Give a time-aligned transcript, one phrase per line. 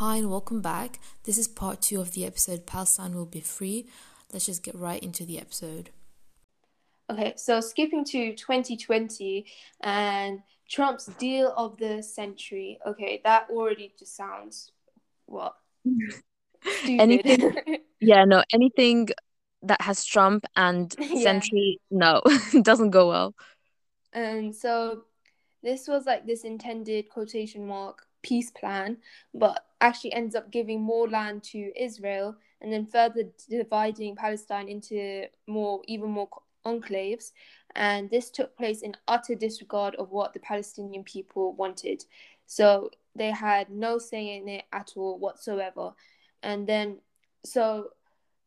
[0.00, 0.98] Hi, and welcome back.
[1.24, 3.86] This is part two of the episode Palestine Will Be Free.
[4.32, 5.90] Let's just get right into the episode.
[7.10, 9.44] Okay, so skipping to 2020
[9.82, 10.40] and
[10.70, 12.78] Trump's deal of the century.
[12.86, 14.72] Okay, that already just sounds
[15.26, 15.56] what?
[16.88, 17.54] anything
[18.00, 19.10] yeah, no, anything
[19.64, 21.24] that has Trump and Yeah.
[21.24, 22.22] century, no,
[22.62, 23.34] doesn't go well.
[24.14, 25.02] And so
[25.62, 28.96] this was like this intended quotation mark peace plan,
[29.34, 35.24] but actually ends up giving more land to Israel and then further dividing Palestine into
[35.46, 36.28] more, even more
[36.66, 37.32] enclaves.
[37.74, 42.04] And this took place in utter disregard of what the Palestinian people wanted.
[42.46, 45.92] So they had no say in it at all whatsoever.
[46.42, 46.98] And then,
[47.44, 47.90] so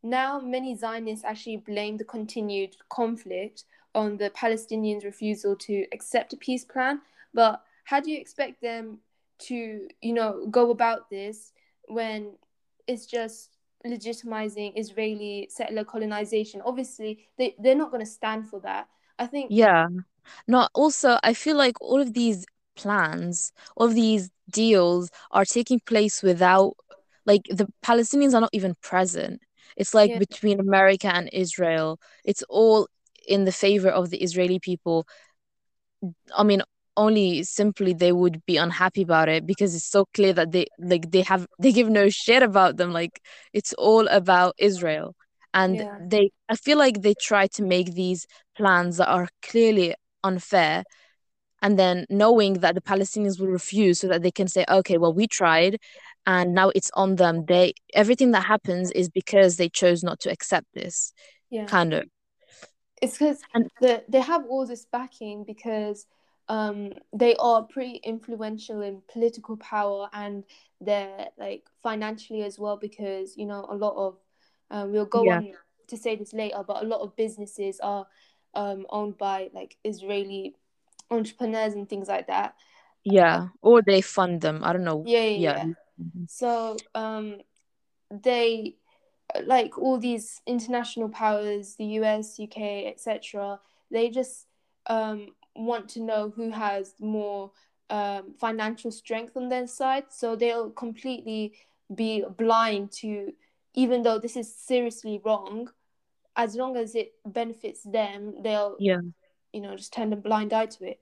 [0.04, 3.64] now many Zionists actually blame the continued conflict
[3.95, 7.02] on the Palestinians' refusal to accept a peace plan.
[7.34, 9.00] But how do you expect them
[9.48, 11.52] to, you know, go about this
[11.88, 12.34] when
[12.88, 13.50] it's just
[13.86, 16.62] legitimizing Israeli settler colonization?
[16.66, 18.88] Obviously, they, they're not going to stand for that.
[19.20, 19.88] I think, Yeah.
[20.48, 22.45] No, also, I feel like all of these
[22.76, 26.76] plans, all of these deals are taking place without,
[27.26, 29.42] like, the Palestinians are not even present.
[29.76, 32.00] It's like yeah, between America and Israel.
[32.23, 32.88] It's all
[33.28, 35.08] in the favor of the Israeli people.
[36.36, 36.62] I mean,
[36.95, 41.11] only simply they would be unhappy about it because it's so clear that they like
[41.11, 42.91] they have they give no shit about them.
[42.91, 43.22] Like
[43.53, 45.16] it's all about Israel.
[45.53, 49.95] And yeah, they I feel like they try to make these plans that are clearly
[50.23, 50.83] unfair
[51.61, 55.14] and then knowing that the Palestinians will refuse so that they can say, okay, well,
[55.14, 55.80] we tried
[56.25, 57.45] and now it's on them.
[57.45, 61.14] They everything that happens is because they chose not to accept this,
[61.49, 61.66] yeah.
[61.66, 62.03] kind of.
[63.02, 66.05] It's because And the, they have all this backing because
[66.54, 70.44] um, they are pretty influential in political power and
[70.80, 74.18] they're like financially as well because you know a lot of
[74.70, 75.52] um, we'll go yeah, on
[75.88, 78.06] to say this later but a lot of businesses are
[78.54, 80.55] um, owned by like Israeli
[81.10, 82.56] entrepreneurs and things like that
[83.04, 83.50] yeah.
[83.61, 84.61] Or they fund them.
[84.64, 85.04] I don't know.
[85.06, 85.66] yeah yeah Yeah.
[85.66, 85.73] yeah
[86.27, 87.38] so um,
[88.10, 88.76] they
[89.45, 93.60] like all these international powers, the US, UK, etc.,
[93.92, 94.48] they just
[94.88, 97.52] um, want to know who has more
[97.89, 100.05] um, financial strength on their side.
[100.09, 101.53] So they'll completely
[101.93, 103.33] be blind to,
[103.75, 105.69] even though this is seriously wrong,
[106.36, 109.02] as long as it benefits them, they'll, Yeah.
[109.52, 110.99] you know, just turn a blind eye to it.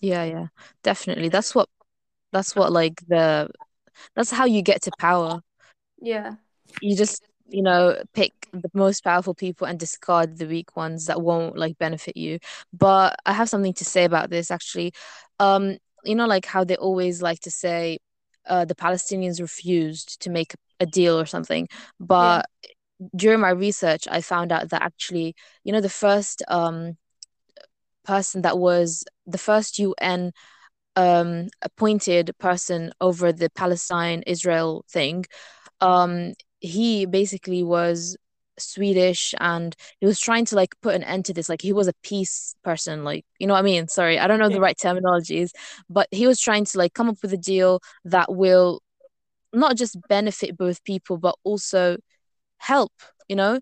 [0.00, 0.46] Yeah, yeah.
[0.82, 1.28] Definitely.
[1.28, 1.68] That's what
[2.32, 3.50] that's what like the
[4.16, 5.42] that's how you get to power.
[6.00, 6.36] Yeah,
[6.80, 7.22] You just,
[7.52, 11.78] you know, pick the most powerful people and discard the weak ones that won't like
[11.78, 12.40] benefit you.
[12.72, 14.92] But I have something to say about this actually.
[15.40, 17.98] Um, you know, like how they always like to say
[18.48, 21.68] uh the Palestinians refused to make a deal or something.
[22.18, 22.46] yeah, But
[23.16, 25.34] during my research, I found out that actually,
[25.64, 26.96] you know, the first um
[28.04, 30.32] person that was the first UN
[30.96, 35.24] um appointed person over the Palestine Israel thing
[35.80, 38.16] um he basically was
[38.58, 41.88] Swedish and he was trying to like put an end to this like he was
[41.88, 43.88] a peace person like you know what I mean?
[43.88, 45.50] Sorry I don't know the right terminologies
[45.90, 48.80] but he was trying to like come up with a deal that will
[49.52, 51.98] not just benefit both people but also
[52.58, 52.92] help
[53.28, 53.58] you know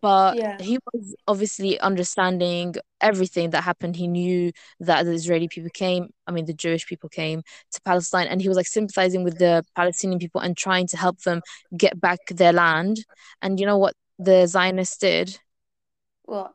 [0.00, 3.96] but yeah, he was obviously understanding everything that happened.
[3.96, 7.42] He knew that the Israeli people came, I mean, the Jewish people came
[7.72, 11.20] to Palestine, and he was like sympathizing with the Palestinian people and trying to help
[11.20, 11.42] them
[11.76, 13.04] get back their land.
[13.42, 15.38] And you know what the Zionists did?
[16.22, 16.54] What?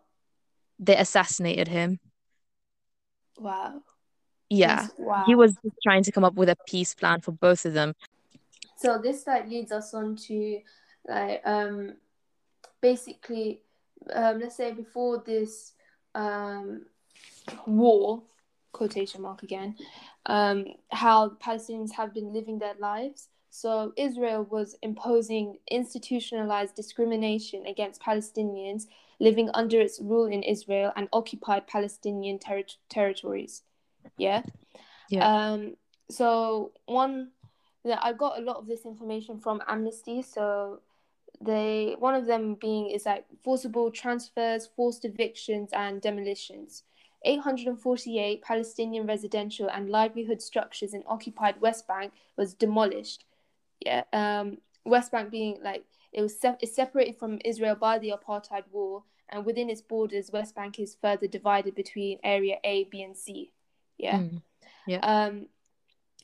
[0.79, 1.99] They assassinated him.
[3.37, 3.81] Wow.
[4.49, 4.93] Yeah, Just
[5.27, 7.93] he was just trying to come up with a peace plan for both of them.
[8.77, 10.59] So this like leads us on to
[11.07, 11.95] like um
[12.81, 13.61] basically
[14.13, 15.73] um let's say before this
[16.15, 16.85] um
[17.65, 18.23] war
[18.71, 19.75] quotation mark again
[20.25, 23.29] um how Palestinians have been living their lives.
[23.49, 28.84] So Israel was imposing institutionalized discrimination against Palestinians
[29.19, 33.63] living under its rule in Israel and occupied Palestinian terri territories.
[34.17, 34.43] Yeah.
[35.09, 35.78] Yeah, Um,
[36.09, 37.31] so one
[37.85, 40.22] that I got a lot of this information from Amnesty.
[40.22, 40.81] So
[41.39, 46.84] they one of them being is like forcible transfers, forced evictions, and demolitions.
[47.23, 53.25] 848 Palestinian residential and livelihood structures in occupied West Bank was demolished.
[53.79, 58.63] Yeah, um, West Bank being like it was se- separated from Israel by the apartheid
[58.72, 63.16] wall, and within its borders, West Bank is further divided between area A, B, and
[63.16, 63.51] C.
[63.97, 64.19] Yeah.
[64.19, 64.41] mm,
[64.85, 65.47] yeah, Um,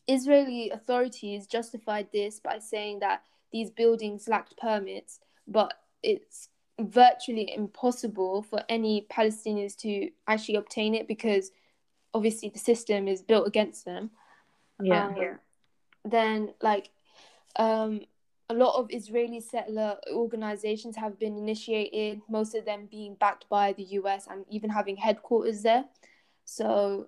[0.08, 3.24] Israeli authorities justified this by saying that
[3.54, 6.50] these buildings lacked permits, but it's
[6.82, 11.52] virtually impossible for any Palestinians to actually obtain it because
[12.14, 14.10] obviously the system is built against them.
[14.82, 15.08] Yeah.
[15.08, 15.40] Um,
[16.04, 16.90] then, like,
[17.56, 18.02] um,
[18.50, 23.74] a lot of Israeli settler organizations have been initiated, most of them being backed by
[23.74, 25.86] the US and even having headquarters there.
[26.44, 27.08] So,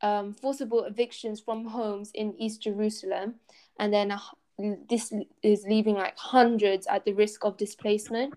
[0.00, 3.36] um, forcible evictions from homes in East Jerusalem,
[3.78, 4.18] and then uh,
[4.58, 5.12] this
[5.42, 8.34] is leaving like hundreds at the risk of displacement.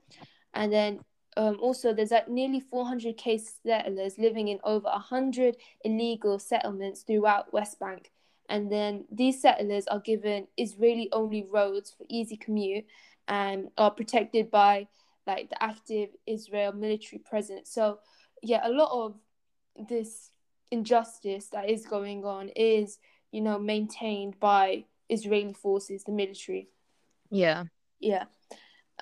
[0.54, 1.00] And then
[1.38, 7.80] um, also there's like nearly 400k settlers living in over 100 illegal settlements throughout West
[7.80, 8.12] Bank.
[8.50, 12.86] And then these settlers are given Israeli only roads for easy commute
[13.28, 14.88] and are protected by
[15.26, 17.72] like the active Israel military presence.
[17.72, 18.00] So
[18.42, 19.16] yeah, a lot of
[19.90, 20.30] this
[20.72, 23.00] injustice that is going on is,
[23.32, 26.70] you know, maintained by Israeli forces, the military.
[27.30, 27.66] Yeah.
[28.00, 28.26] Yeah.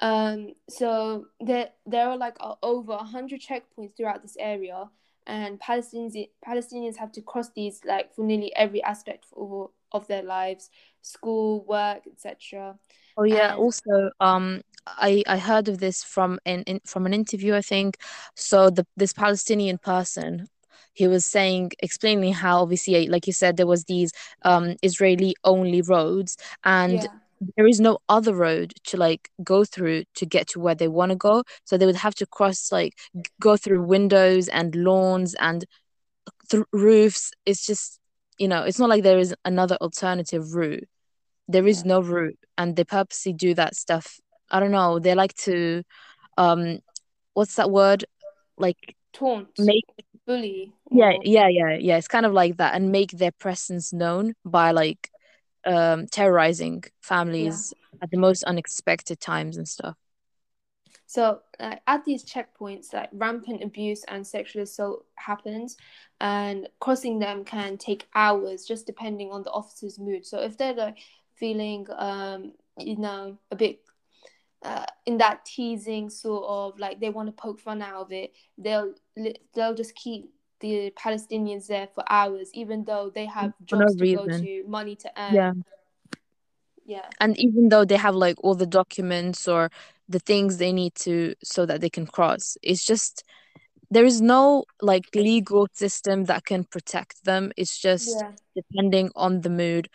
[0.01, 4.89] Um, so there there are like uh, over hundred checkpoints throughout this area,
[5.27, 6.15] and Palestinians
[6.45, 10.69] Palestinians have to cross these like for nearly every aspect of of their lives,
[11.01, 12.77] school, work, etc.
[13.17, 13.51] Oh yeah.
[13.51, 17.61] And Also, um, I I heard of this from an in, from an interview, I
[17.61, 17.97] think.
[18.35, 20.47] So the this Palestinian person,
[20.93, 24.11] he was saying, explaining how obviously, like you said, there was these
[24.43, 27.07] um Israeli only roads, and yeah,
[27.57, 31.11] there is no other road to like go through to get to where they want
[31.11, 31.43] to go.
[31.65, 35.65] So they would have to cross like g- go through windows and lawns and
[36.49, 37.31] th- roofs.
[37.45, 37.99] It's just,
[38.37, 40.87] you know, it's not like there is another alternative route.
[41.47, 44.19] There is yeah, no route, and they purposely do that stuff.
[44.51, 44.99] I don't know.
[44.99, 45.83] They like to,
[46.37, 46.79] um,
[47.33, 48.05] what's that word?
[48.57, 49.85] Like taunt, make,
[50.25, 51.97] bully, yeah, yeah, yeah, yeah.
[51.97, 55.09] It's kind of like that, and make their presence known by like
[55.65, 56.89] um terrorizing yeah.
[57.01, 59.95] families at the most unexpected times and stuff.
[61.05, 65.77] So uh, at these checkpoints, like rampant abuse and sexual assault happens,
[66.19, 70.25] and crossing them can take hours, just depending on the officer's mood.
[70.25, 70.97] So if they're like
[71.35, 73.81] feeling, um, you know, a bit
[74.63, 78.33] uh, in that teasing sort of like they want to poke fun out of it,
[78.57, 78.93] they'll
[79.53, 83.95] they'll just keep the Palestinians there for hours, even though they have For no jobs
[83.95, 84.45] to go reason.
[84.45, 85.33] to, money to earn.
[85.35, 85.51] Yeah.
[86.85, 89.69] Yeah, And even though they have like all the documents or
[90.09, 93.23] the things they need to so that they can cross, it's just
[93.89, 97.51] there is no like legal system that can protect them.
[97.55, 99.89] It's just yeah, depending on the mood.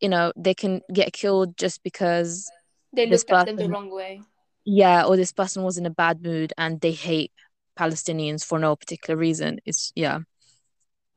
[0.00, 2.50] You know, they can get killed just because
[2.92, 4.22] they looked at them the person, wrong way.
[4.64, 7.32] yeah, or this person was in a bad mood and they hate
[7.78, 9.60] Palestinians for no particular reason.
[9.66, 10.20] It's yeah.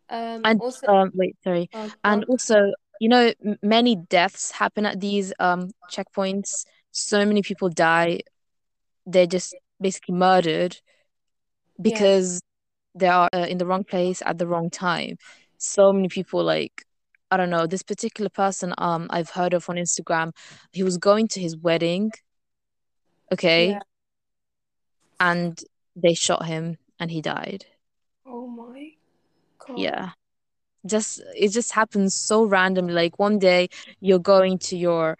[0.10, 1.70] Um, And also, um, wait, sorry.
[1.74, 6.66] oh, And also, you know, many deaths happen at these um checkpoints.
[6.92, 8.22] So many people die.
[9.06, 10.78] They're just basically murdered
[11.84, 12.42] Yeah, because
[12.96, 15.18] they are uh, in the wrong place at the wrong time.
[15.58, 16.86] So many people like
[17.34, 20.28] I don't know, this particular person um I've heard of on Instagram,
[20.72, 22.12] he was going to his wedding,
[23.34, 23.34] yeah.
[23.34, 23.80] okay,
[25.20, 25.60] and
[25.96, 27.66] they shot him and he died.
[28.26, 28.92] Oh my
[29.60, 29.80] God.
[29.80, 30.10] Yeah.
[30.86, 32.94] Just it just happens so randomly.
[32.94, 33.70] Like one day
[34.00, 35.18] you're going to your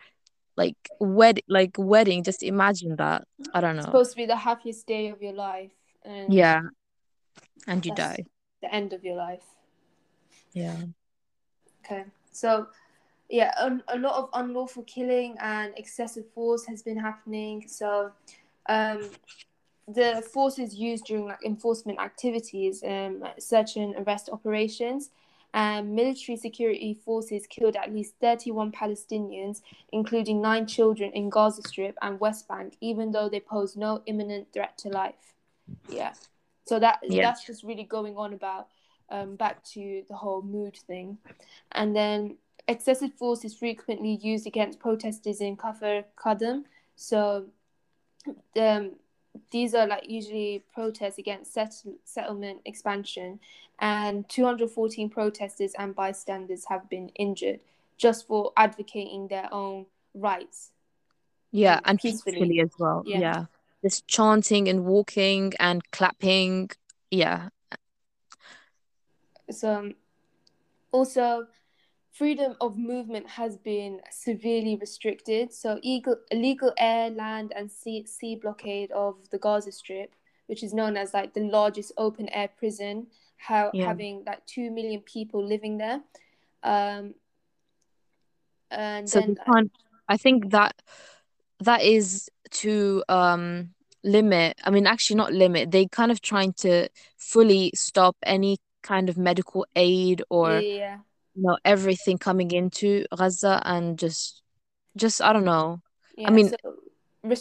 [0.56, 3.24] like wed like wedding, just imagine that.
[3.54, 3.92] I don't It's know.
[3.92, 5.72] supposed to be the happiest day of your life,
[6.04, 6.62] and Yeah,
[7.68, 8.26] and you die.
[8.62, 9.46] the end of your life.
[10.54, 10.78] Yeah.
[11.86, 12.68] Okay, so
[13.30, 17.66] yeah, a, a lot of unlawful killing and excessive force has been happening.
[17.68, 18.12] So,
[18.70, 19.10] um,
[19.88, 25.10] the forces used during like enforcement activities, um, like search and arrest operations,
[25.54, 29.62] and military security forces killed at least 31 Palestinians,
[29.92, 34.54] including nine children in Gaza Strip and West Bank, even though they pose no imminent
[34.54, 35.34] threat to life.
[35.90, 36.14] Yeah,
[36.66, 37.24] so that Yeah.
[37.24, 38.68] that's just really going on about
[39.14, 41.18] um, back to the whole mood thing,
[41.72, 46.64] and then excessive force is frequently used against protesters in Kafr Qaddum.
[46.96, 47.46] So,
[48.60, 48.92] um,
[49.52, 53.40] these are like usually protests against set- settlement expansion,
[53.80, 57.60] and 214 protesters and bystanders have been injured
[57.98, 60.72] just for advocating their own rights
[61.52, 62.36] Yeah, and peacefully.
[62.38, 63.04] peacefully as well.
[63.06, 63.20] Yeah.
[63.20, 63.46] Yeah.
[63.84, 66.70] Just chanting and walking and clapping.
[67.12, 67.50] Yeah.
[69.54, 69.96] So, um,
[70.92, 71.48] also,
[72.12, 75.54] freedom of movement has been severely restricted.
[75.54, 80.16] So, illegal, illegal air, land, and sea, sea blockade of the Gaza Strip,
[80.48, 83.08] which is known as like the largest open air prison,
[83.38, 83.88] how, Yeah.
[83.88, 86.02] having like 2 million people living there.
[86.64, 87.16] Um,
[88.72, 89.38] and So then
[90.08, 90.76] I think that
[91.60, 96.90] that is to um limit, I mean actually not limit, they kind of trying to
[97.18, 101.00] fully stop any kind of medical aid or yeah,
[101.36, 104.42] you know everything coming into Gaza and just
[104.96, 105.82] just I don't know.
[106.24, 106.56] I mean, So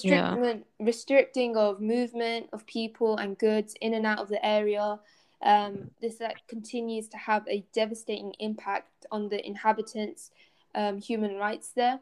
[0.05, 0.37] yeah.
[0.81, 4.99] restricting of movement of people and goods in and out of the area.
[5.45, 10.31] Um, this like continues to have a devastating impact on the inhabitants'
[10.75, 11.99] um, human rights there.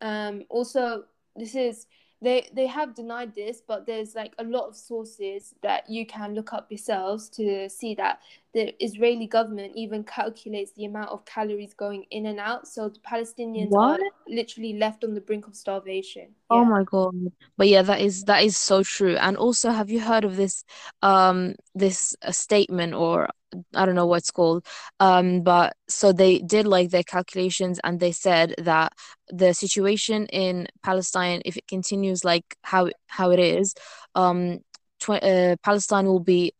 [0.00, 1.04] Um, also,
[1.36, 1.86] this is
[2.22, 6.34] they they have denied this, but there's like a lot of sources that you can
[6.34, 8.20] look up yourselves to see that
[8.52, 12.68] the Israeli government even calculates the amount of calories going in and out.
[12.68, 13.98] So the Palestinians are
[14.28, 16.34] literally left on the brink of starvation.
[16.50, 16.64] Oh Yeah.
[16.64, 17.14] my God.
[17.56, 19.16] But yeah, that is that is so true.
[19.16, 20.64] And also, have you heard of this
[21.02, 23.28] um this uh, statement or
[23.74, 24.64] I don't know what it's called.
[25.00, 28.92] Um, but so they did like their calculations and they said that
[29.28, 33.74] the situation in Palestine, if it continues like how how it is,
[34.14, 34.58] um,
[35.00, 36.52] tw uh, Palestine will be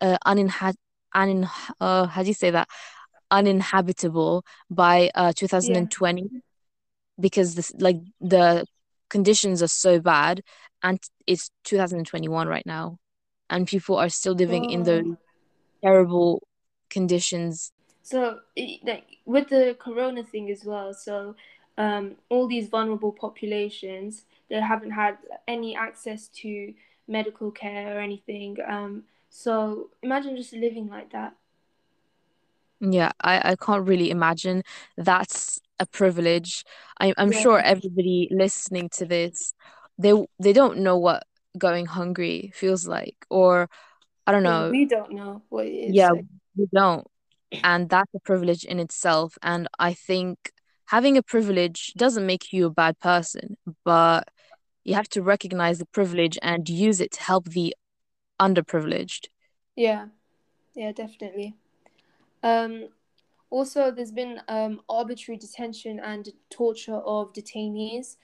[0.00, 0.74] uh, uninha
[1.14, 1.48] unin
[1.80, 2.68] uh how do you say that?
[3.30, 5.34] Uninhabitable by uh Yeah.
[5.36, 6.30] 2020
[7.20, 8.66] because this like the
[9.10, 10.42] conditions are so bad
[10.82, 12.98] and it's 2021 right now
[13.50, 15.16] and people are still living in those Oh.
[15.82, 16.42] Terrible
[16.90, 17.72] conditions.
[18.02, 18.40] So,
[18.84, 21.36] like with the corona thing as well, so
[21.76, 26.74] um, all these vulnerable populations, they haven't had any access to
[27.06, 28.56] medical care or anything.
[28.66, 31.34] Um, so imagine just living like that.
[32.80, 34.62] Yeah, I, I can't really imagine
[34.96, 36.64] that's a privilege.
[37.00, 39.52] I, I'm Yeah, sure everybody listening to this,
[39.98, 41.24] they they don't know what
[41.58, 43.68] going hungry feels like, or
[44.28, 44.68] I don't know.
[44.70, 45.94] we don't know what it is.
[45.94, 47.06] Yeah, Like, we don't.
[47.64, 49.38] And that's a privilege in itself.
[49.42, 50.52] And I think
[50.86, 53.56] having a privilege doesn't make you a bad person,
[53.86, 54.28] but
[54.84, 57.74] you have to recognize the privilege and use it to help the
[58.38, 59.28] underprivileged.
[59.76, 60.08] yeah,
[60.74, 61.56] yeah, definitely.
[62.42, 62.88] Um,
[63.50, 68.16] also, there's been um, arbitrary detention and torture of detainees.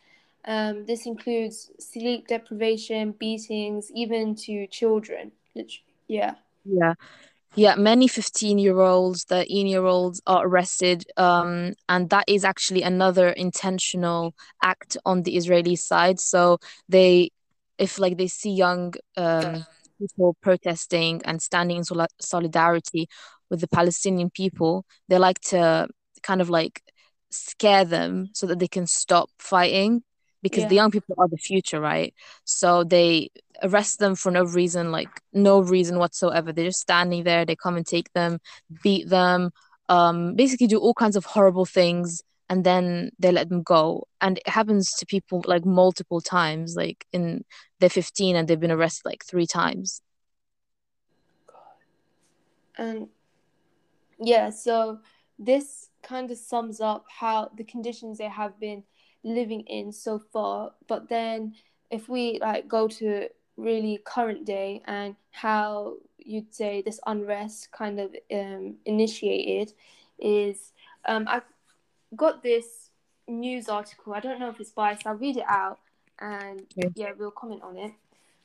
[0.45, 5.33] Um, this includes sleep deprivation, beatings, even to children.
[5.55, 6.35] Literally, yeah.
[6.65, 6.95] Yeah.
[7.57, 15.23] Yeah, many 15-year-olds, 13-year-olds are arrested, um, and that is actually another intentional act on
[15.23, 16.19] the Israeli side.
[16.19, 16.59] So
[16.89, 17.31] they,
[17.79, 19.65] if like they see young um,
[20.01, 23.09] people protesting and standing in sol solidarity
[23.51, 25.87] with the Palestinian people, they like to
[26.25, 26.83] kind of like
[27.31, 30.03] scare them so that they can stop fighting
[30.45, 32.15] because the young people are the future, right?
[32.45, 33.31] So they
[33.63, 36.53] arrest them for no reason, like no reason whatsoever.
[36.53, 37.47] They're just standing there.
[37.47, 38.39] They come and take them,
[38.83, 39.53] beat them,
[39.89, 42.21] um, basically do all kinds of horrible things,
[42.51, 44.07] and then they let them go.
[44.21, 46.75] And it happens to people like multiple times.
[46.77, 47.43] Like in
[47.81, 50.03] they're 15 and they've been arrested like three times.
[52.77, 53.09] And
[54.21, 54.99] yeah, so
[55.39, 58.83] this kind of sums up how the conditions they have been
[59.25, 60.73] living in so far.
[60.87, 61.54] But then
[61.90, 68.00] if we like go to really current day and how you'd say this unrest kind
[68.00, 69.73] of um, initiated
[70.19, 70.73] is
[71.07, 71.43] um, I
[72.16, 72.90] got this
[73.26, 74.14] news article.
[74.14, 75.07] I don't know if it's biased.
[75.07, 75.81] I'll read it out
[76.21, 76.90] and Okay.
[76.95, 77.93] yeah, we'll comment on it.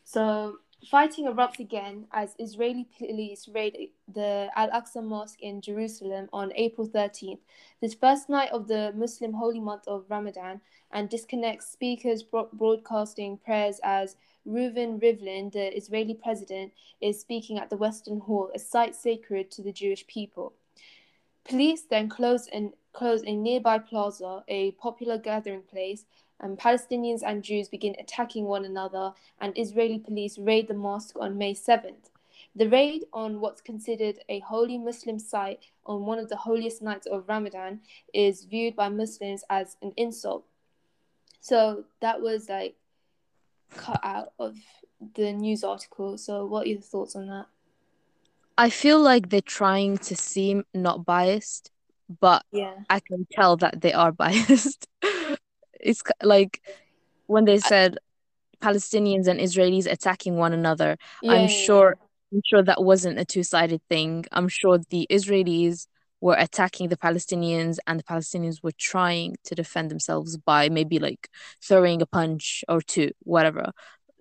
[0.03, 0.57] So,
[0.87, 6.87] fighting erupts again as Israeli police raid the Al Aqsa Mosque in Jerusalem on April
[6.87, 7.39] 13th,
[7.81, 13.79] the first night of the Muslim holy month of Ramadan, and disconnects speakers broadcasting prayers
[13.83, 14.15] as
[14.47, 16.71] Reuven Rivlin, the Israeli president,
[17.01, 20.53] is speaking at the Western Wall, a site sacred to the Jewish people.
[21.43, 26.05] Police then close and close a nearby plaza, a popular gathering place,
[26.39, 31.37] and Palestinians and Jews begin attacking one another, and Israeli police raid the mosque on
[31.37, 32.09] May 7th.
[32.55, 37.07] The raid on what's considered a holy Muslim site on one of the holiest nights
[37.07, 37.81] of Ramadan
[38.13, 40.45] is viewed by Muslims as an insult.
[41.41, 42.75] So that was like
[43.75, 44.57] cut out of
[45.15, 46.17] the news article.
[46.17, 47.45] So, what are your thoughts on that?
[48.57, 51.71] I feel like they're trying to seem not biased,
[52.19, 52.73] but Yeah.
[52.89, 54.87] I can tell that they are biased.
[55.79, 56.61] It's like
[57.27, 57.97] when they said
[58.61, 60.97] Palestinians and Israelis attacking one another.
[61.21, 61.97] Yeah, I'm yeah, sure
[62.33, 64.25] I'm sure that wasn't a two-sided thing.
[64.31, 65.87] I'm sure the Israelis
[66.21, 71.29] were attacking the Palestinians and the Palestinians were trying to defend themselves by maybe like
[71.63, 73.71] throwing a punch or two, whatever.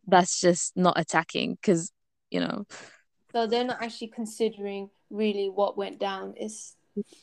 [0.07, 1.93] That's just not attacking because,
[2.31, 2.65] you know,
[3.33, 6.35] So they're not actually considering really what went down.
[6.37, 6.75] is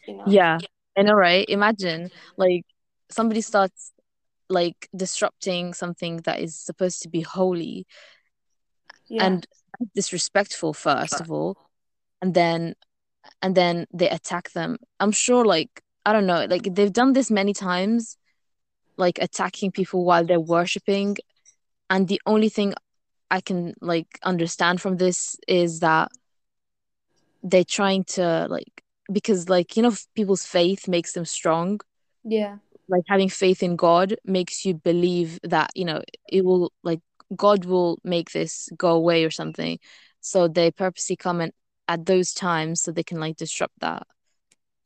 [0.08, 0.60] you know yeah.
[0.98, 1.46] I know, right?
[1.50, 2.64] Imagine like
[3.10, 3.92] somebody starts
[4.50, 7.86] like disrupting something that is supposed to be holy
[9.08, 9.26] Yeah.
[9.26, 9.48] and
[9.94, 11.58] disrespectful first of all
[12.22, 12.76] and then
[13.42, 17.30] and then they attack them i'm sure like i don't know like they've done this
[17.32, 18.18] many times
[18.98, 21.18] like attacking people while they're worshiping
[21.90, 22.74] and the only thing
[23.32, 26.10] i can like understand from this is that
[27.44, 31.80] they're trying to like because like you know people's faith makes them strong
[32.24, 32.58] yeah.
[32.88, 37.02] Like having faith in god makes you believe that you know it will like
[37.36, 39.80] god will make this go away or something
[40.22, 41.52] so they purposely come in
[41.88, 44.06] at those times so they can like disrupt that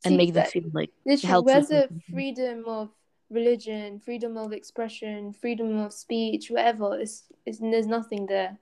[0.06, 2.90] and See, make them that- feel like Literally, where's the freedom of
[3.30, 7.00] religion, freedom of expression, freedom of speech, whatever?
[7.00, 8.58] It's, it's there's nothing there.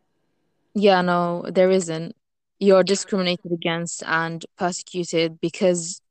[0.73, 2.15] Yeah, no, there isn't.
[2.59, 6.01] You're discriminated against and persecuted because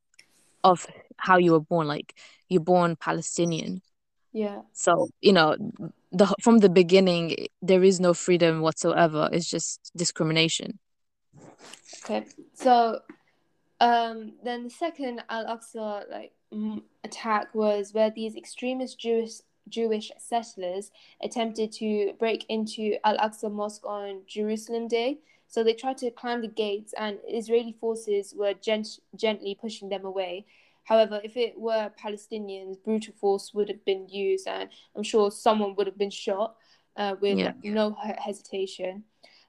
[0.63, 1.87] of how you were born.
[1.87, 2.15] Like
[2.49, 3.83] you're born Palestinian.
[4.33, 4.63] Yeah.
[4.73, 5.57] So, you know,
[6.13, 9.29] the from the beginning, there is no freedom whatsoever.
[9.33, 10.79] It's just discrimination.
[12.05, 12.27] Okay.
[12.55, 13.01] So,
[13.81, 16.33] um, then the second Al Aqsa like
[17.05, 20.91] attack was where these extremist Jewish Jewish settlers
[21.23, 25.19] attempted to break into Al Aqsa Mosque on Jerusalem Day.
[25.49, 30.05] So they tried to climb the gates, and Israeli forces were gent- gently pushing them
[30.05, 30.45] away.
[30.87, 35.75] However, if it were Palestinians, brutal force would have been used, and I'm sure someone
[35.75, 36.57] would have been shot
[36.97, 37.53] uh, with Yeah.
[37.63, 39.05] no hesitation.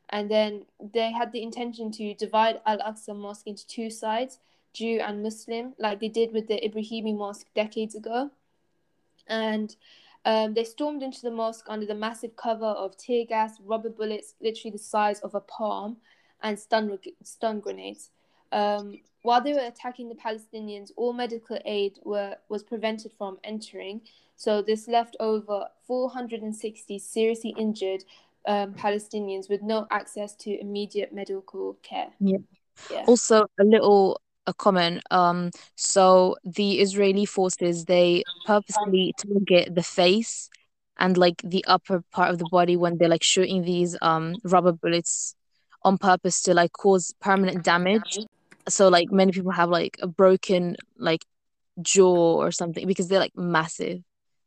[0.10, 4.40] And then they had the intention to divide Al Aqsa Mosque into two sides,
[4.74, 8.32] Jew and Muslim, like they did with the Ibrahimi Mosque decades ago.
[9.28, 9.76] And
[10.26, 14.34] um, they stormed into the mosque under the massive cover of tear gas, rubber bullets,
[14.42, 15.98] literally the size of a palm,
[16.42, 18.10] and stun, stun grenades.
[18.52, 24.02] Um, while they were attacking the Palestinians, all medical aid were, was prevented from entering.
[24.36, 28.04] So this left over 460 seriously injured
[28.46, 32.10] um, Palestinians with no access to immediate medical care.
[32.20, 32.38] Yeah.
[32.92, 33.04] Yeah.
[33.08, 35.04] Also, a little a comment.
[35.12, 40.50] Um, so the Israeli forces they purposely target the face
[40.98, 44.72] and like the upper part of the body when they're like shooting these um rubber
[44.72, 45.36] bullets
[45.84, 48.20] on purpose to like cause permanent damage.
[48.70, 51.26] So like many people have like a broken like
[51.82, 54.02] jaw or something because they're like massive.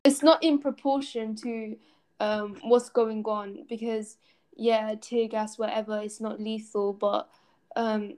[0.05, 1.77] it's not in proportion to
[2.21, 4.17] um, what's going on because
[4.57, 7.29] yeah tear gas whatever it's not lethal but
[7.77, 8.17] um,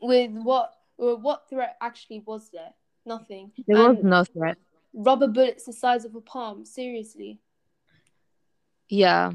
[0.00, 2.72] with what with what threat actually was there
[3.04, 4.56] nothing There was And no threat.
[4.94, 7.40] rubber bullets the size of a palm seriously
[8.88, 9.32] Yeah,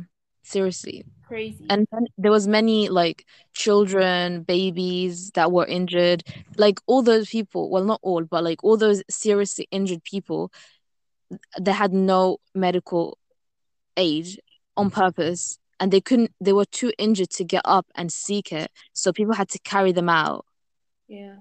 [0.48, 1.06] seriously.
[1.28, 6.24] crazy and then there was many like children babies that were injured
[6.58, 10.52] like all those people well not all but like all those seriously injured people
[11.60, 13.18] they had no medical
[13.98, 14.40] aid
[14.78, 18.72] on purpose and they couldn't they were too injured to get up and seek it
[18.94, 20.46] so people had to carry them out
[21.08, 21.38] Yeah.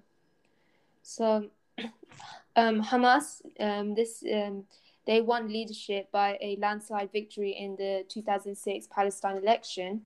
[1.03, 1.51] So,
[2.57, 4.65] um, Hamas, um, this um,
[5.07, 10.03] they won leadership by a landslide victory in the 2006 Palestine election,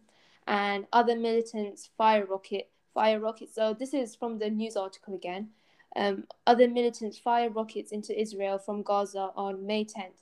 [0.47, 3.55] and other militants fire rocket fire rockets.
[3.55, 5.51] So this is from the news article again.
[5.97, 10.21] Um, other militants fire rockets into Israel from Gaza on May 10th.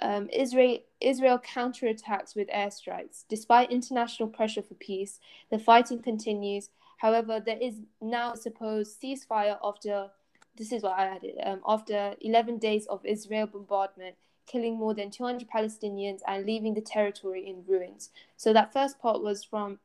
[0.00, 3.24] Um, Israel Israel counterattacks with airstrikes.
[3.28, 6.70] Despite international pressure for peace, the fighting continues.
[6.98, 10.10] However, there is now a supposed ceasefire after
[10.56, 15.10] this is what I added um, after 11 days of Israel bombardment, killing more than
[15.10, 18.10] 200 Palestinians and leaving the territory in ruins.
[18.36, 19.78] So that first part was from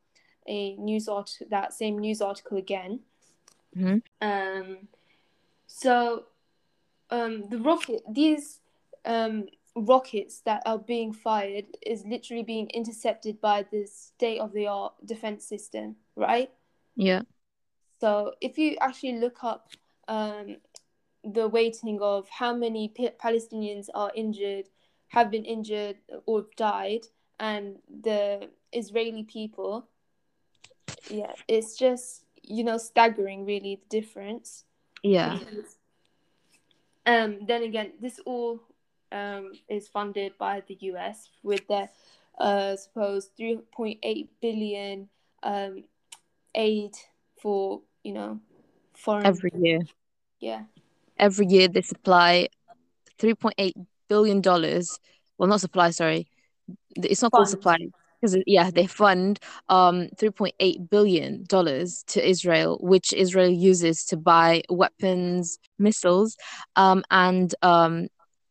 [0.46, 3.00] a news art that same news article again.
[3.76, 4.02] Mhm.
[4.20, 4.88] Um,
[5.66, 6.26] so
[7.10, 8.60] um, the rocket these
[9.04, 14.66] um, rockets that are being fired is literally being intercepted by the state of the
[14.66, 16.50] art defense system, right?
[16.96, 17.22] yeah
[18.00, 19.70] So if you actually look up
[20.10, 20.56] um,
[21.24, 24.66] the weighting of how many P- Palestinians are injured,
[25.08, 25.96] have been injured
[26.26, 27.06] or died,
[27.38, 29.86] and the Israeli people,
[31.08, 34.64] yeah, it's just you know staggering really the difference.
[35.02, 35.76] yeah Because,
[37.06, 38.60] um, then again, this all
[39.12, 41.88] um, is funded by the US with their
[42.38, 45.08] uh, supposed 3.8 billion
[45.44, 45.84] um,
[46.54, 46.94] aid
[47.40, 48.40] for you know
[48.94, 49.80] foreign every year
[50.40, 50.64] yeah.
[51.18, 52.48] Every year they supply
[53.18, 53.72] 3.8
[54.08, 54.98] billion dollars.
[55.38, 56.26] Well not supply sorry.
[56.96, 57.76] It's not called supply
[58.20, 64.62] because yeah they fund um 3.8 billion dollars to Israel which Israel uses to buy
[64.68, 66.36] weapons missiles
[66.76, 68.08] um and um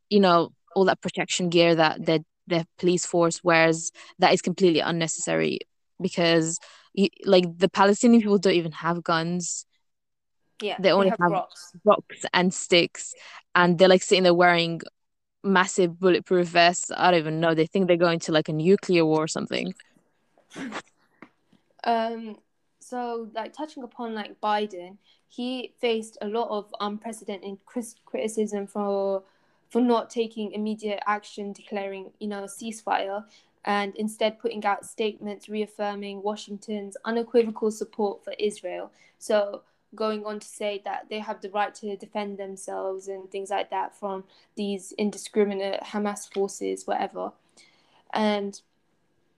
[0.09, 4.79] you know all that protection gear that the the police force wears that is completely
[4.79, 5.59] unnecessary
[6.01, 6.59] because
[6.93, 9.65] you, like the Palestinian people don't even have guns.
[10.61, 11.73] Yeah, They only have rocks.
[11.83, 13.13] rocks and sticks
[13.55, 14.81] and they're like sitting there wearing
[15.43, 16.91] massive bulletproof vests.
[16.95, 17.53] I don't even know.
[17.53, 19.73] They think they're going to like a nuclear war or something.
[21.83, 22.37] Um,
[22.79, 27.59] so like touching upon like Biden, he faced a lot of unprecedented
[28.05, 29.23] criticism for
[29.69, 33.23] for not taking immediate action, declaring you know a ceasefire,
[33.65, 38.91] and instead putting out statements reaffirming Washington's unequivocal support for Israel.
[39.19, 39.61] So
[39.95, 43.69] going on to say that they have the right to defend themselves and things like
[43.71, 44.23] that from
[44.55, 47.31] these indiscriminate Hamas forces, whatever.
[48.13, 48.59] And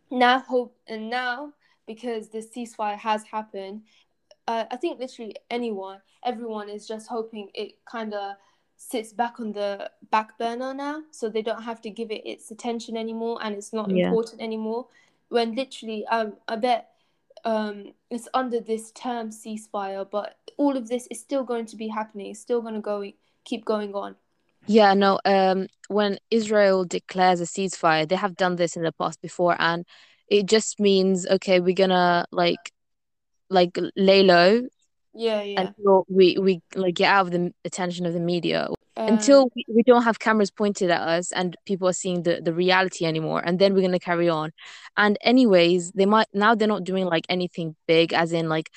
[0.10, 1.54] now hope and now
[1.88, 3.82] because this ceasefire has happened,
[4.48, 8.36] uh, I think literally anyone, everyone is just hoping it kind of
[8.78, 12.50] sits back on the back burner now, so they don't have to give it its
[12.52, 14.10] attention anymore, and it's not Yeah.
[14.10, 14.88] important anymore.
[15.30, 16.91] When literally, um, I bet
[17.46, 21.88] um, it's under this term ceasefire, but all of this is still going to be
[21.88, 22.28] happening.
[22.32, 23.04] It's still going to go
[23.44, 24.16] keep going on.
[24.68, 29.22] Yeah, no, um, when Israel declares a ceasefire, they have done this in the past
[29.22, 29.86] before, and
[30.28, 32.72] it just means, okay, we're gonna like
[33.50, 34.62] like lay low
[35.14, 35.74] Yeah, yeah.
[35.76, 38.68] until we we like get out of the attention of the media
[39.08, 42.42] Um, until we, we don't have cameras pointed at us and people are seeing the,
[42.42, 44.52] the reality anymore and then we're going to carry on.
[44.98, 48.70] And anyways they might now they're not doing like anything big as in like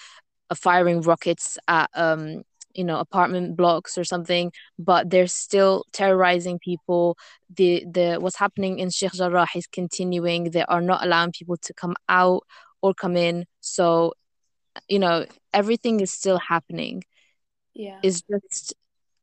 [0.50, 2.42] uh, firing rockets at um
[2.74, 7.16] you know apartment blocks or something but they're still terrorizing people.
[7.54, 10.50] The the what's happening in Sheikh Jarrah is continuing.
[10.50, 12.42] They are not allowing people to come out
[12.82, 13.46] or come in.
[13.60, 14.14] So
[14.88, 17.04] you know everything is still happening.
[17.74, 17.98] Yeah.
[18.02, 18.74] is just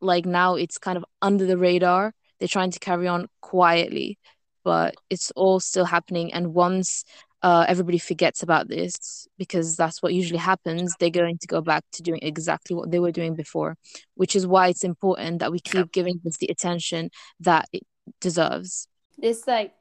[0.01, 2.13] like now it's kind of under the radar.
[2.39, 4.17] They're trying to carry on quietly,
[4.63, 6.33] but it's all still happening.
[6.33, 7.03] And once
[7.43, 11.83] uh, everybody forgets about this, because that's what usually happens, they're going to go back
[11.93, 13.77] to doing exactly what they were doing before,
[14.15, 17.09] which is why it's important that we keep giving this the attention
[17.39, 17.83] that it
[18.19, 18.87] deserves.
[19.17, 19.73] this like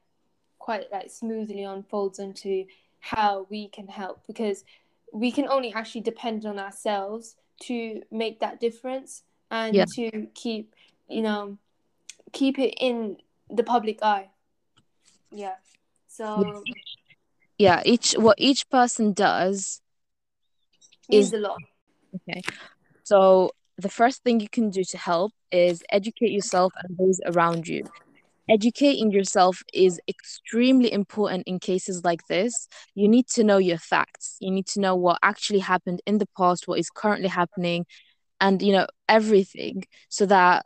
[0.59, 2.65] quite like smoothly unfolds into
[2.99, 4.63] how we can help because
[5.11, 9.85] we can only actually depend on ourselves to make that difference and Yeah.
[9.87, 10.75] to keep
[11.09, 11.57] you know
[12.33, 13.17] keep it in
[13.49, 14.29] the public eye
[15.31, 15.55] yeah
[16.07, 16.65] so
[17.57, 19.81] Yeah, each what each person does
[21.11, 21.61] is a lot
[22.15, 22.41] Okay.
[23.03, 27.67] So the first thing you can do to help is educate yourself and those around
[27.67, 27.83] you.
[28.49, 32.67] Educating yourself is extremely important in cases like this.
[32.95, 34.37] You need to know your facts.
[34.41, 37.85] You need to know what actually happened in the past, what is currently happening,
[38.41, 40.65] and you know everything so that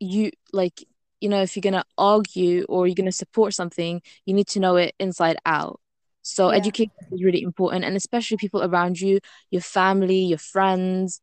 [0.00, 0.84] you like
[1.20, 4.48] you know if you're going to argue or you're going to support something, you need
[4.48, 5.80] to know it inside out.
[6.22, 6.58] So Yeah.
[6.58, 11.20] education is really important and especially people around you your family, your friends,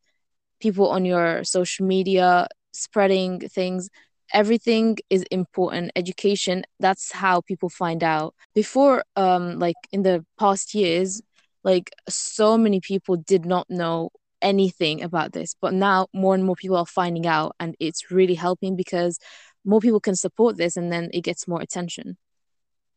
[0.60, 3.90] people on your social media spreading things.
[4.34, 5.92] Everything is important.
[5.96, 8.34] Education, that's how people find out.
[8.56, 11.22] Before, um, like in the past years,
[11.64, 14.10] like so many people did not know
[14.44, 18.36] anything about this, but now more and more people are finding out, and it's really
[18.36, 19.18] helping because
[19.66, 22.18] more people can support this and then it gets more attention.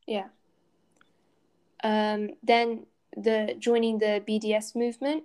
[0.06, 0.28] yeah.
[1.85, 5.24] Um then the joining the bds movement.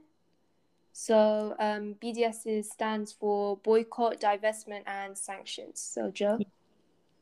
[0.93, 5.79] So um bds is, stands for boycott divestment and sanctions.
[5.79, 6.39] So joe?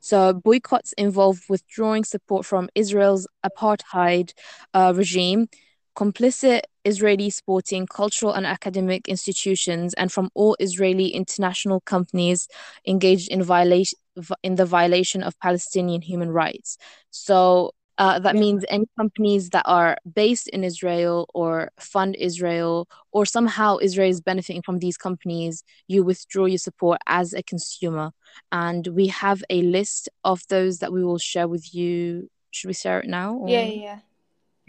[0.00, 4.32] So boycotts involve withdrawing support from Israel's apartheid
[4.72, 5.48] uh, regime,
[5.96, 12.48] complicit Israeli sporting, cultural, and academic institutions, and from all Israeli international companies
[12.86, 13.98] engaged in violation
[14.42, 16.76] in the violation of Palestinian human rights.
[17.10, 23.26] So uh, that means any companies that are based in Israel or fund Israel or
[23.26, 28.10] somehow Israel is benefiting from these companies, you withdraw your support as a consumer
[28.52, 32.30] and we have a list of those that we will share with you.
[32.52, 33.34] Should we share it now?
[33.34, 33.98] or- yeah yeah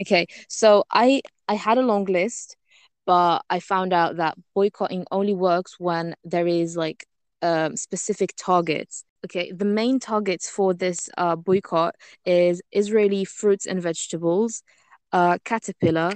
[0.01, 2.57] Okay, so I I had a long list,
[3.05, 7.05] but I found out that boycotting only works when there is like
[7.41, 9.03] um specific targets.
[9.25, 14.63] Okay, the main targets for this uh boycott is Israeli fruits and vegetables,
[15.11, 16.13] uh Caterpillar,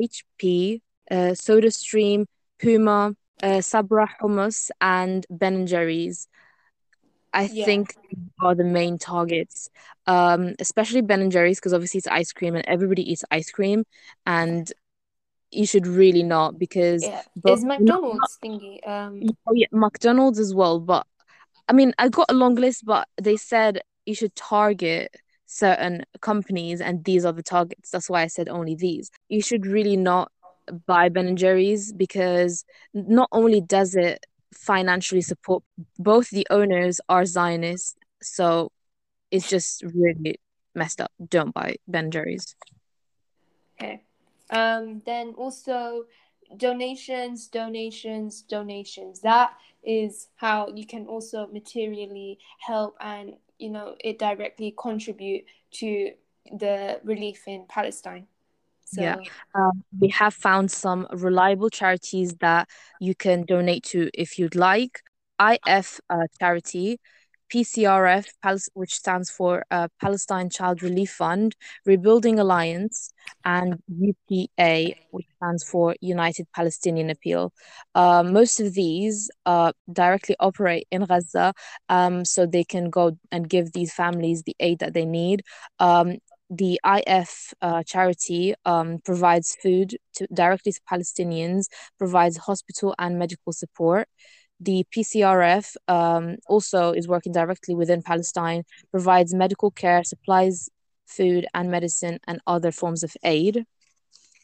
[0.00, 2.26] HP, uh SodaStream,
[2.60, 6.28] Puma, uh Sabra Hummus, and Ben and Jerry's.
[7.32, 7.64] I Yeah.
[7.64, 7.94] think
[8.40, 9.68] are the main targets.
[10.06, 13.84] Um, especially Ben and Jerry's because obviously it's ice cream and everybody eats ice cream,
[14.24, 14.70] and
[15.50, 20.54] you should really not because yeah is not, mcdonald's thingy um oh yeah, McDonald's as
[20.54, 21.06] well, but
[21.68, 25.14] I mean, I got a long list, but they said you should target
[25.46, 27.90] certain companies, and these are the targets.
[27.90, 29.10] That's why I said only these.
[29.28, 30.30] You should really not
[30.86, 35.62] buy Ben and Jerry's because not only does it financially support
[35.98, 38.70] both the owners are Zionists, so
[39.30, 40.40] it's just really
[40.74, 41.12] messed up.
[41.28, 42.54] Don't buy Ben Jerry's.
[43.80, 44.02] Okay.
[44.50, 46.04] Um, then also
[46.56, 49.20] donations, donations, donations.
[49.20, 56.12] That is how you can also materially help and you know it directly contribute to
[56.58, 58.26] the relief in Palestine.
[58.86, 59.16] So yeah,
[59.54, 62.68] um, we have found some reliable charities that
[63.00, 65.02] you can donate to if you'd like.
[65.38, 66.98] IF uh, charity
[67.52, 68.26] PCRF,
[68.74, 73.12] which stands for uh, Palestine Child Relief Fund, Rebuilding Alliance,
[73.44, 77.52] and UPA, which stands for United Palestinian Appeal.
[77.94, 81.52] Uh, most of these uh, directly operate in Gaza,
[81.88, 85.42] um, so they can go and give these families the aid that they need.
[85.78, 86.16] Um,
[86.50, 91.66] the IF uh, charity um, provides food to, directly to Palestinians,
[91.98, 94.08] provides hospital and medical support.
[94.60, 100.68] The PCRF um, also is working directly within Palestine, provides medical care, supplies
[101.06, 103.64] food and medicine, and other forms of aid.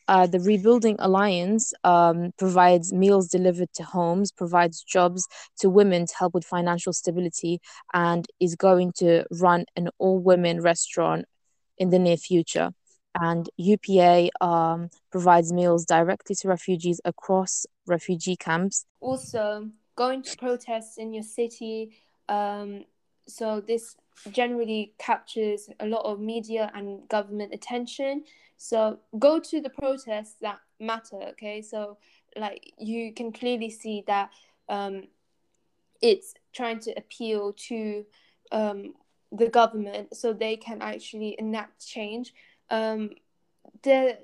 [0.08, 5.26] Uh, the Rebuilding Alliance um, provides meals delivered to homes, provides jobs
[5.60, 7.60] to women to help with financial stability,
[7.94, 11.24] and is going to run an all women restaurant
[11.78, 12.70] in the near future.
[13.14, 18.86] And UPA um, provides meals directly to refugees across refugee camps.
[19.00, 21.92] Also, going to protests in your city.
[22.28, 22.84] Um,
[23.26, 23.96] so this
[24.30, 28.24] generally captures a lot of media and government attention.
[28.56, 31.16] So go to the protests that matter.
[31.30, 31.98] Okay, so
[32.36, 34.30] like you can clearly see that
[34.68, 35.08] um,
[36.00, 38.04] it's trying to appeal to
[38.50, 38.94] um,
[39.32, 42.34] the government so they can actually enact change.
[42.70, 43.10] Um,
[43.82, 44.18] the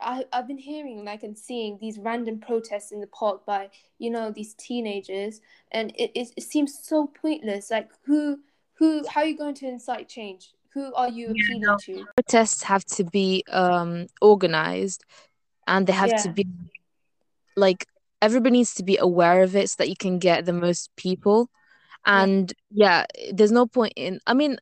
[0.00, 4.10] I, I've been hearing like and seeing these random protests in the park by you
[4.10, 5.40] know these teenagers
[5.72, 7.70] and it, it, it seems so pointless.
[7.70, 8.40] Like who
[8.74, 10.52] who how are you going to incite change?
[10.74, 12.06] Who are you appealing yeah, to?
[12.16, 15.04] Protests have to be um organized
[15.66, 16.22] and they have yeah.
[16.22, 16.46] to be
[17.56, 17.86] like
[18.22, 21.50] everybody needs to be aware of it so that you can get the most people
[22.06, 24.58] and yeah, there's no point in i mean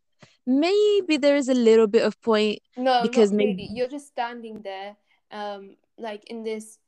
[0.47, 4.97] maybe there is a little bit of point no because maybe you're just standing there
[5.31, 6.79] um, like in this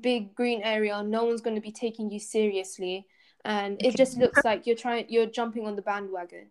[0.00, 3.06] big green area, no one's going to be taking you seriously,
[3.44, 6.50] and it just looks like you're trying, you're jumping on the bandwagon.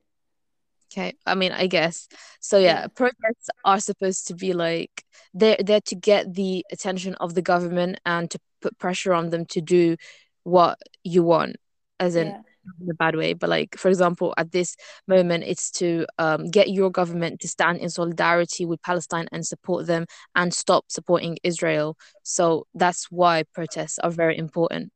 [0.91, 2.07] Okay, I mean, I guess.
[2.39, 2.57] So.
[2.57, 7.35] Yeah, yeah, protests are supposed to be like they're there to get the attention of
[7.35, 9.97] the government and to put pressure on them to do
[10.43, 11.57] what you want,
[11.99, 12.41] as in yeah
[12.81, 14.75] in a bad way, but like for example, at this
[15.07, 19.87] moment, it's to um, get your government to stand in solidarity with Palestine and support
[19.87, 21.97] them and stop supporting Israel.
[22.23, 24.91] So that's why protests are very important.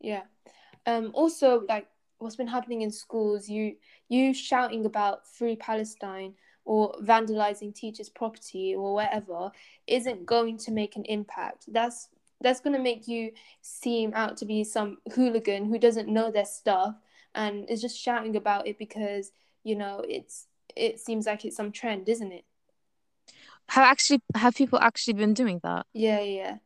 [0.00, 0.22] Yeah.
[0.86, 1.10] Um.
[1.14, 1.86] Also, like
[2.18, 3.76] what's been happening in schools, you
[4.08, 9.50] you shouting about free Palestine or vandalizing teachers' property or whatever
[9.86, 11.64] isn't going to make an impact.
[11.72, 12.08] That's
[12.40, 16.44] that's going to make you seem out to be some hooligan who doesn't know their
[16.44, 16.94] stuff
[17.34, 21.72] and is just shouting about it because you know it's it seems like it's some
[21.72, 22.44] trend isn't it?
[23.68, 25.86] Have actually have people actually been doing that?
[25.92, 26.56] Yeah yeah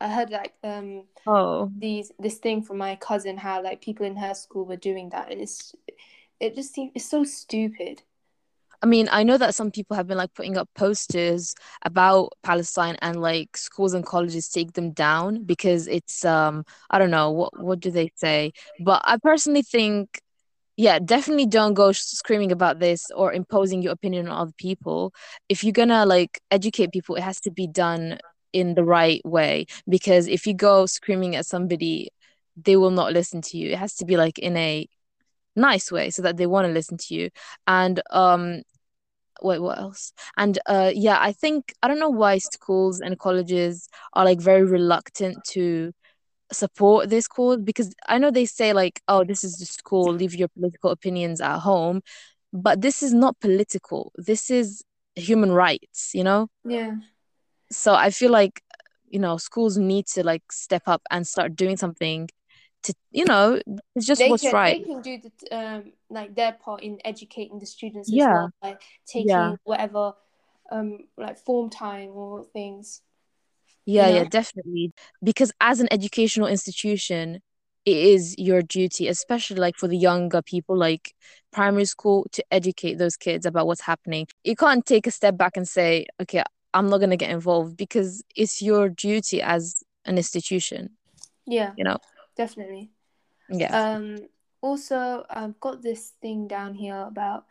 [0.00, 1.70] i heard like um oh.
[1.78, 5.30] these this thing from my cousin how like people in her school were doing that
[5.30, 5.74] and it's
[6.40, 8.02] it just seems it's so stupid
[8.84, 11.54] I mean, I know that some people have been like putting up posters
[11.86, 17.10] about Palestine and like schools and colleges take them down because it's um I don't
[17.10, 18.52] know what what do they say,
[18.84, 20.20] but I personally think
[20.76, 25.14] yeah, definitely don't go screaming about this or imposing your opinion on other people.
[25.48, 28.18] If you're gonna like educate people, it has to be done
[28.52, 32.10] in the right way because if you go screaming at somebody,
[32.62, 33.70] they will not listen to you.
[33.70, 34.86] It has to be like in a
[35.56, 37.30] nice way so that they want to listen to you
[37.66, 38.62] and um
[39.42, 40.12] wait what else?
[40.36, 44.64] And uh yeah i think i don't know why schools and colleges are like very
[44.64, 45.92] reluctant to
[46.52, 50.34] support this cause because i know they say like oh this is the school leave
[50.34, 52.00] your political opinions at home
[52.52, 54.12] but this is not political.
[54.14, 54.84] This is
[55.16, 56.48] human rights you know?
[56.64, 56.94] Yeah.
[57.70, 58.62] So i feel like
[59.08, 62.28] you know schools need to like step up and start doing something
[62.82, 63.60] to you know
[63.94, 64.78] it's just they what's can, right.
[64.78, 68.32] they can do the um like their part in educating the students as yeah.
[68.32, 69.52] well like taking yeah.
[69.64, 70.12] whatever
[70.70, 73.02] um like form time or things
[73.84, 74.18] yeah you know?
[74.22, 77.40] yeah definitely because as an educational institution
[77.84, 81.14] it is your duty, especially like for the younger people, like
[81.52, 84.26] primary school, to educate those kids about what's happening.
[84.42, 87.76] You can't take a step back and say, okay, I'm not going to get involved
[87.76, 90.96] because it's your duty as an institution,
[91.46, 91.98] Yeah, you know?
[92.36, 92.90] definitely.
[93.50, 93.96] Yeah.
[93.96, 94.18] Um,
[94.64, 97.44] also, I've got this thing down here about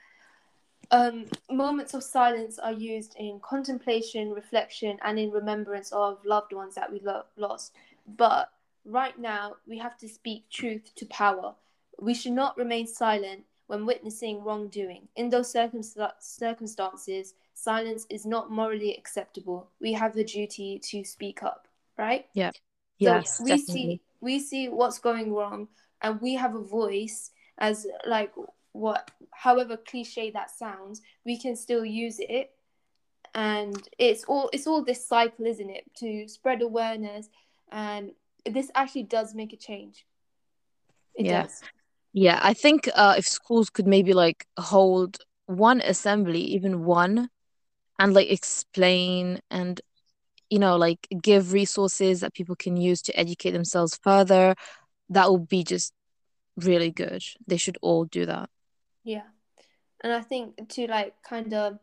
[0.90, 6.74] um, moments of silence are used in contemplation, reflection, and in remembrance of loved ones
[6.74, 7.74] that we lo- lost.
[8.08, 8.50] But
[8.84, 11.54] right now, we have to speak truth to power.
[12.00, 15.08] We should not remain silent when witnessing wrongdoing.
[15.16, 19.70] In those circumst- circumstances, silence is not morally acceptable.
[19.80, 22.26] We have the duty to speak up, right?
[22.34, 22.52] Yeah.
[22.98, 23.74] Yes, so we definitely.
[23.74, 25.68] see we see what's going wrong
[26.04, 28.34] and we have a voice as like
[28.74, 32.52] what however cliche that sounds we can still use it.
[33.36, 37.30] And it's all it's all this cycle isn't it to spread awareness.
[37.72, 38.12] And
[38.46, 40.06] this actually does make a change.
[41.16, 41.44] It Yeah.
[41.44, 41.64] does.
[42.14, 47.30] Yeah, I think uh, if schools could maybe like hold one assembly, even one,
[47.98, 49.82] and like explain and
[50.50, 54.54] you know like give resources that people can use to educate themselves further,
[55.14, 55.94] that would be just
[56.58, 57.24] really good.
[57.48, 58.50] They should all do that.
[59.04, 59.28] yeah
[60.04, 61.80] and i think to like kind of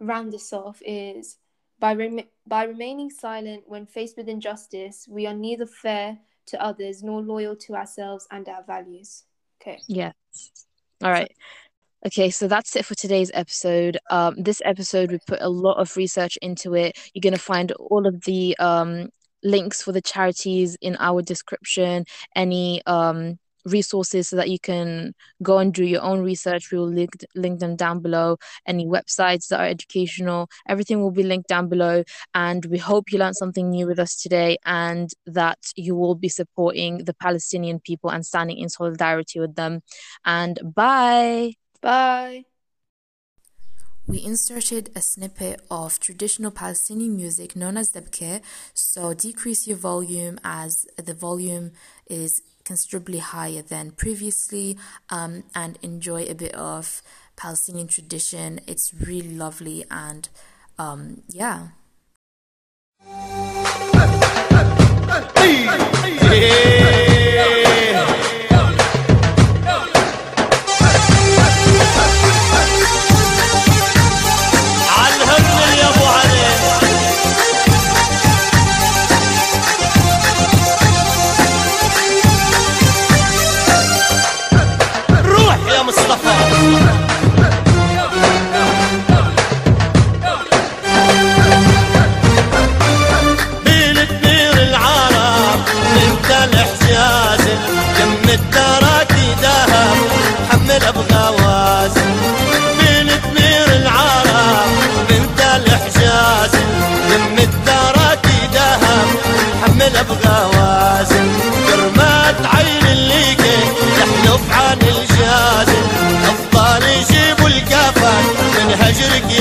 [0.00, 1.38] round this off is
[1.78, 7.02] by rem- by remaining silent when faced with injustice we are neither fair to others
[7.02, 9.24] nor loyal to ourselves and our values
[9.60, 10.12] okay Yeah.
[11.02, 11.32] All right.
[12.06, 13.98] Okay, so that's it for today's episode.
[14.10, 16.98] Um, this episode we put a lot of research into it.
[17.12, 19.10] You're gonna find all of the um
[19.42, 25.58] links for the charities in our description, any um resources so that you can go
[25.58, 26.70] and do your own research.
[26.70, 28.36] We will link link them down below.
[28.66, 32.04] Any websites that are educational, everything will be linked down below.
[32.34, 36.28] And we hope you learned something new with us today and that you will be
[36.28, 39.82] supporting the Palestinian people and standing in solidarity with them.
[40.24, 41.54] And bye.
[41.80, 42.51] bye
[44.06, 48.42] we inserted a snippet of traditional Palestinian music known as debke,
[48.74, 51.72] so decrease your volume as the volume
[52.06, 54.76] is considerably higher than previously
[55.10, 57.02] um, and enjoy a bit of
[57.36, 58.60] Palestinian tradition.
[58.66, 60.28] It's really lovely and
[60.78, 61.68] um, yeah.
[66.30, 66.91] yeah.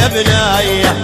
[0.01, 0.95] يا بنايه